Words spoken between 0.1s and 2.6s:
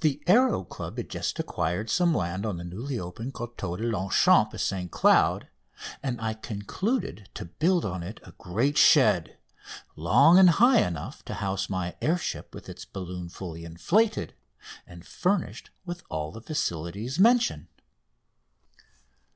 Aéro Club had just acquired some land on